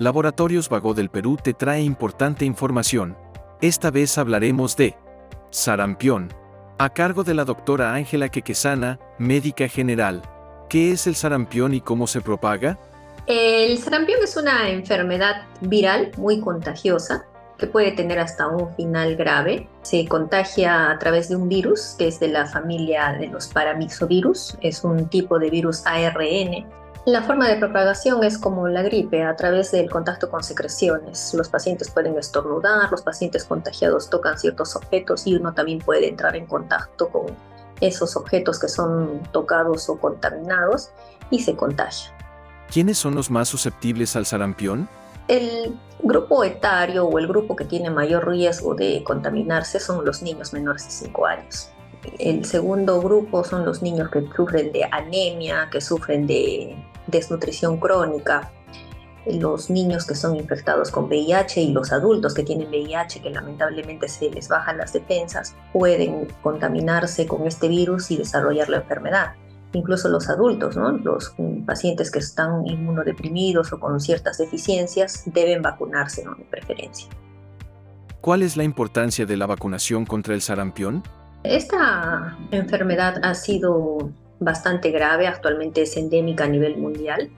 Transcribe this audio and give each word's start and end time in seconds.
Laboratorios 0.00 0.70
Vago 0.70 0.94
del 0.94 1.10
Perú 1.10 1.36
te 1.36 1.52
trae 1.52 1.82
importante 1.82 2.46
información. 2.46 3.18
Esta 3.60 3.90
vez 3.90 4.16
hablaremos 4.16 4.74
de 4.74 4.96
sarampión, 5.50 6.32
a 6.78 6.88
cargo 6.88 7.22
de 7.22 7.34
la 7.34 7.44
doctora 7.44 7.92
Ángela 7.92 8.30
Quequesana, 8.30 8.98
médica 9.18 9.68
general. 9.68 10.22
¿Qué 10.70 10.92
es 10.92 11.06
el 11.06 11.16
sarampión 11.16 11.74
y 11.74 11.82
cómo 11.82 12.06
se 12.06 12.22
propaga? 12.22 12.78
El 13.26 13.76
sarampión 13.76 14.20
es 14.24 14.38
una 14.38 14.70
enfermedad 14.70 15.42
viral 15.60 16.12
muy 16.16 16.40
contagiosa 16.40 17.26
que 17.58 17.66
puede 17.66 17.92
tener 17.92 18.20
hasta 18.20 18.48
un 18.48 18.74
final 18.76 19.16
grave. 19.16 19.68
Se 19.82 20.08
contagia 20.08 20.90
a 20.90 20.98
través 20.98 21.28
de 21.28 21.36
un 21.36 21.46
virus 21.46 21.94
que 21.98 22.08
es 22.08 22.18
de 22.18 22.28
la 22.28 22.46
familia 22.46 23.18
de 23.20 23.26
los 23.26 23.48
paramixovirus, 23.48 24.56
es 24.62 24.82
un 24.82 25.10
tipo 25.10 25.38
de 25.38 25.50
virus 25.50 25.84
ARN. 25.84 26.79
La 27.06 27.22
forma 27.22 27.48
de 27.48 27.56
propagación 27.56 28.22
es 28.24 28.36
como 28.36 28.68
la 28.68 28.82
gripe, 28.82 29.24
a 29.24 29.34
través 29.34 29.72
del 29.72 29.90
contacto 29.90 30.30
con 30.30 30.44
secreciones. 30.44 31.32
Los 31.32 31.48
pacientes 31.48 31.90
pueden 31.90 32.18
estornudar, 32.18 32.90
los 32.90 33.00
pacientes 33.00 33.44
contagiados 33.44 34.10
tocan 34.10 34.38
ciertos 34.38 34.76
objetos 34.76 35.26
y 35.26 35.34
uno 35.34 35.54
también 35.54 35.78
puede 35.78 36.08
entrar 36.08 36.36
en 36.36 36.44
contacto 36.44 37.08
con 37.08 37.26
esos 37.80 38.16
objetos 38.16 38.60
que 38.60 38.68
son 38.68 39.22
tocados 39.32 39.88
o 39.88 39.98
contaminados 39.98 40.90
y 41.30 41.40
se 41.40 41.56
contagia. 41.56 42.12
¿Quiénes 42.70 42.98
son 42.98 43.14
los 43.14 43.30
más 43.30 43.48
susceptibles 43.48 44.14
al 44.14 44.26
sarampión? 44.26 44.86
El 45.26 45.78
grupo 46.02 46.44
etario 46.44 47.06
o 47.06 47.18
el 47.18 47.26
grupo 47.26 47.56
que 47.56 47.64
tiene 47.64 47.88
mayor 47.88 48.28
riesgo 48.28 48.74
de 48.74 49.02
contaminarse 49.04 49.80
son 49.80 50.04
los 50.04 50.20
niños 50.22 50.52
menores 50.52 50.84
de 50.84 50.90
5 50.90 51.26
años. 51.26 51.70
El 52.18 52.44
segundo 52.44 53.00
grupo 53.00 53.42
son 53.44 53.64
los 53.64 53.82
niños 53.82 54.10
que 54.10 54.26
sufren 54.36 54.72
de 54.72 54.84
anemia, 54.90 55.68
que 55.70 55.80
sufren 55.80 56.26
de 56.26 56.76
desnutrición 57.10 57.78
crónica, 57.78 58.50
los 59.26 59.68
niños 59.68 60.06
que 60.06 60.14
son 60.14 60.36
infectados 60.36 60.90
con 60.90 61.04
VIH 61.04 61.60
y 61.60 61.72
los 61.72 61.92
adultos 61.92 62.34
que 62.34 62.42
tienen 62.42 62.68
VIH, 62.68 63.20
que 63.20 63.30
lamentablemente 63.30 64.08
se 64.08 64.30
les 64.30 64.48
bajan 64.48 64.78
las 64.78 64.92
defensas, 64.92 65.54
pueden 65.72 66.26
contaminarse 66.42 67.26
con 67.26 67.46
este 67.46 67.68
virus 67.68 68.10
y 68.10 68.16
desarrollar 68.16 68.68
la 68.68 68.78
enfermedad 68.78 69.34
incluso 69.72 70.08
los 70.08 70.28
adultos, 70.28 70.76
¿no? 70.76 70.90
los 70.92 71.34
pacientes 71.66 72.10
que 72.10 72.18
están 72.18 72.66
inmunodeprimidos 72.66 73.72
o 73.72 73.80
con 73.80 74.00
ciertas 74.00 74.38
deficiencias 74.38 75.22
deben 75.26 75.62
vacunarse 75.62 76.24
¿no? 76.24 76.34
de 76.34 76.44
preferencia. 76.44 77.08
¿Cuál 78.20 78.42
es 78.42 78.56
la 78.56 78.64
importancia 78.64 79.24
de 79.24 79.36
la 79.36 79.46
vacunación 79.46 80.04
contra 80.04 80.34
el 80.34 80.42
sarampión? 80.42 81.02
Esta 81.42 82.36
enfermedad 82.50 83.18
ha 83.22 83.34
sido 83.34 84.10
bastante 84.40 84.90
grave, 84.90 85.26
actualmente 85.26 85.82
es 85.82 85.96
endémica 85.96 86.44
a 86.44 86.48
nivel 86.48 86.78
mundial, 86.78 87.30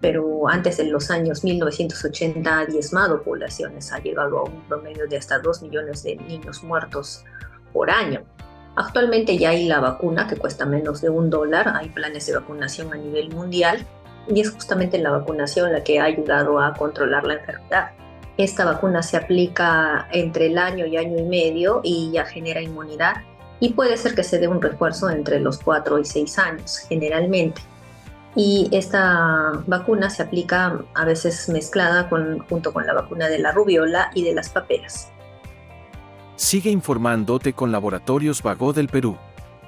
pero 0.00 0.48
antes 0.48 0.76
de 0.78 0.84
los 0.84 1.10
años 1.10 1.44
1980 1.44 2.58
ha 2.58 2.66
diezmado 2.66 3.22
poblaciones, 3.22 3.92
ha 3.92 4.00
llegado 4.00 4.38
a 4.38 4.44
un 4.44 4.60
promedio 4.68 5.06
de 5.06 5.16
hasta 5.16 5.38
2 5.38 5.62
millones 5.62 6.02
de 6.02 6.16
niños 6.16 6.62
muertos 6.64 7.24
por 7.72 7.90
año. 7.90 8.22
Actualmente 8.76 9.38
ya 9.38 9.50
hay 9.50 9.66
la 9.66 9.80
vacuna 9.80 10.26
que 10.26 10.36
cuesta 10.36 10.66
menos 10.66 11.00
de 11.00 11.10
un 11.10 11.30
dólar, 11.30 11.72
hay 11.74 11.90
planes 11.90 12.26
de 12.26 12.34
vacunación 12.34 12.92
a 12.92 12.96
nivel 12.96 13.30
mundial 13.30 13.86
y 14.28 14.40
es 14.40 14.50
justamente 14.50 14.98
la 14.98 15.10
vacunación 15.10 15.72
la 15.72 15.84
que 15.84 16.00
ha 16.00 16.04
ayudado 16.04 16.60
a 16.60 16.74
controlar 16.74 17.26
la 17.26 17.34
enfermedad. 17.34 17.90
Esta 18.38 18.64
vacuna 18.64 19.02
se 19.02 19.16
aplica 19.16 20.08
entre 20.12 20.46
el 20.46 20.56
año 20.56 20.86
y 20.86 20.96
año 20.96 21.18
y 21.18 21.24
medio 21.24 21.80
y 21.84 22.10
ya 22.12 22.24
genera 22.24 22.62
inmunidad 22.62 23.16
y 23.60 23.74
puede 23.74 23.96
ser 23.96 24.14
que 24.14 24.24
se 24.24 24.38
dé 24.38 24.48
un 24.48 24.60
refuerzo 24.60 25.10
entre 25.10 25.38
los 25.38 25.58
4 25.58 25.98
y 25.98 26.04
6 26.04 26.38
años 26.38 26.78
generalmente. 26.88 27.60
Y 28.34 28.68
esta 28.72 29.52
vacuna 29.66 30.08
se 30.08 30.22
aplica 30.22 30.80
a 30.94 31.04
veces 31.04 31.48
mezclada 31.48 32.08
junto 32.48 32.72
con 32.72 32.86
la 32.86 32.94
vacuna 32.94 33.28
de 33.28 33.38
la 33.38 33.52
rubiola 33.52 34.10
y 34.14 34.24
de 34.24 34.34
las 34.34 34.48
paperas. 34.48 35.10
Sigue 36.36 36.70
informándote 36.70 37.52
con 37.52 37.70
Laboratorios 37.70 38.42
Vago 38.42 38.72
del 38.72 38.88
Perú. 38.88 39.18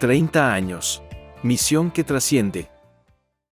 30 0.00 0.52
años. 0.52 1.02
Misión 1.42 1.90
que 1.90 2.02
trasciende. 2.02 2.68